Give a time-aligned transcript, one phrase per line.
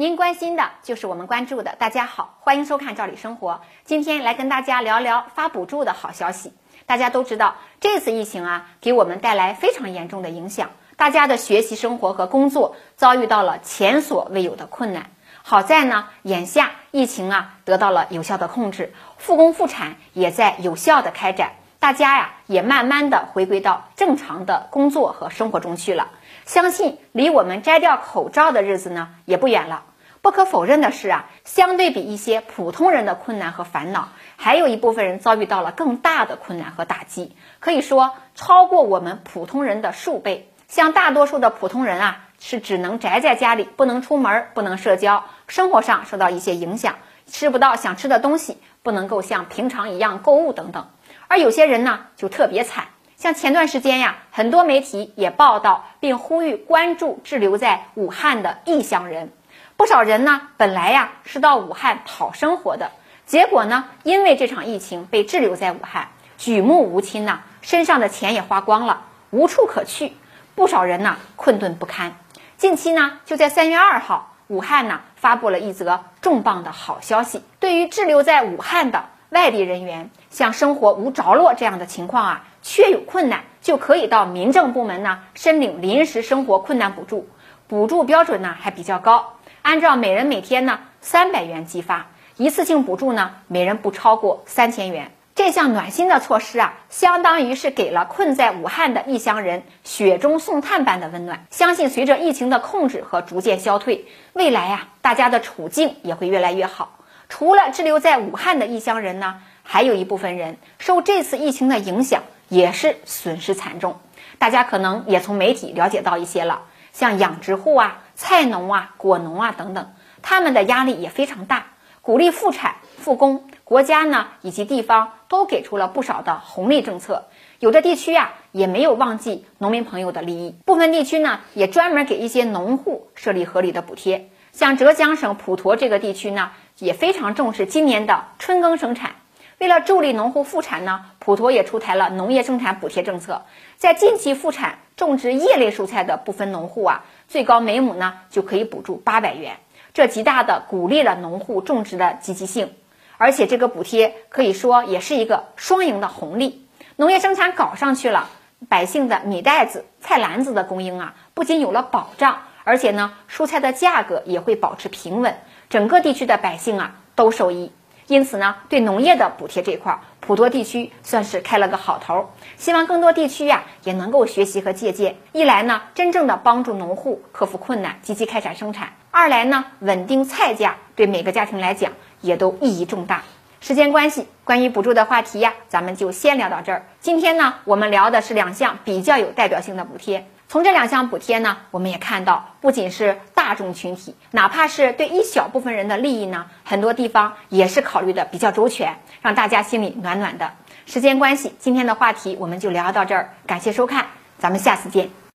[0.00, 1.74] 您关心的就是我们关注的。
[1.76, 3.54] 大家好，欢迎收看《赵理生活》。
[3.84, 6.52] 今天来跟大家聊聊发补助的好消息。
[6.86, 15.10] 大家都知道，这次疫情啊，给我们带来非常严重的影响，大家的学习生活和工作遭遇到了前所未有的困难。
[15.42, 21.54] 好在呢，眼下疫情啊得到了有效的控制，复工复产也在有效的开展。
[21.80, 26.08] 大家呀，也慢慢的回归到正常的工作和生活中去了。
[26.44, 29.82] 相信离我们摘掉口罩的日子呢，也不远了。
[30.20, 40.50] 不可否认的是啊，相对比一些普通人的困难和烦恼，还有一部分人遭遇到了更大的困难和打击，可以说超过我们普通人的数倍。
[40.66, 46.96] 像大多数的普通人啊，是只能宅在家里，不能出门，不能社交，生活上受到一些影响，
[47.26, 50.88] 吃不到想吃的东西，不能够像平常一样购物等等。
[51.26, 59.32] 而有些人呢，就特别惨，像前段时间呀，很多媒体也报道并呼吁关注滞留在武汉的异乡人。
[59.78, 62.90] 不少人呢，本来呀是到武汉讨生活的，
[63.26, 70.14] 结果呢，因为这场疫情被滞留在武汉，举目无亲呐，身上的钱也花光了，无处可去，
[70.56, 72.16] 不少人呢困顿不堪。
[72.56, 79.04] 近期呢，就在三月二号，武汉呢发布了一则重磅的好消息，对于滞留在武汉的。
[79.30, 87.28] 外地人员像生活无着落这样的情况啊，确有困难，就可以到民政部门呢申领临时生活困难补助，
[87.68, 89.34] 补助标准呢还比较高，
[89.68, 92.06] 按照每人每天呢三百元计发，
[92.38, 95.10] 一次性补助呢每人不超过三千元。
[95.34, 101.44] 这项暖心的措施啊，相当于是给了困在武汉的异乡人雪中送炭般的温暖。
[101.50, 107.00] 相信随着疫情的控制和逐渐消退，未来呀，大家的处境也会越来越好。
[107.28, 114.00] 除了滞留在武汉的异乡人呢，还有一部分人受这次疫情的影响，也是损失惨重。
[114.38, 116.62] 大家可能也从媒体了解到一些了，
[116.98, 121.66] 像养殖户啊、菜农啊、果农啊等等，他们的压力也非常大。
[122.02, 127.28] 鼓励复产复工，国家呢以及地方都给出了不少的红利政策。
[127.60, 134.30] 有的地区啊也没有忘记农民朋友的利益，部分地区呢也专门给一些农户设立合理的补贴。
[134.50, 136.50] 像浙江省普陀这个地区呢。
[136.80, 139.16] 也非常重视今年的春耕生产，
[139.58, 149.58] 为了助力农户复产呢，普陀也出台了农业生产补贴政策，在近期复产种植叶类蔬菜的部分农户啊，最高每亩呢就可以补助八百元，
[149.94, 152.74] 这极大的鼓励了农户种植的积极性，
[153.16, 156.66] 而且这个补贴可以说也是一个双赢的红利，
[156.96, 158.28] 农业生产搞上去了，
[158.68, 165.36] 百姓的米袋子、菜篮子的供应啊，不仅有了保障，而且呢，蔬菜的价格也会保持平稳。
[165.70, 167.70] 整个地区的百姓啊都受益，
[168.08, 172.28] 因此呢，对农业的补贴这块，普陀地区算是开了个好头。
[172.58, 175.16] 希望更多地区呀也能够学习和借鉴。
[175.32, 183.22] 一来呢，真正的帮助农户克服困难，积极开展生产；二来呢，稳定菜价，对每个家庭来讲也都意义重大。
[183.62, 186.84] 时间关系，关于补助的话题呀，咱们就先聊到这儿。
[187.00, 190.26] 今天呢，我们聊的是两项比较有代表性的补贴。
[190.50, 200.50] 从这两项补贴呢，我们也看到，不仅是大众群体，哪怕是对一小部分人的利益呢，很多地方也是考虑的比较周全，让大家心里暖暖的。
[200.86, 204.06] 时间关系，今天的话题我们就聊到这儿，感谢收看，
[204.38, 205.27] 咱们下次见。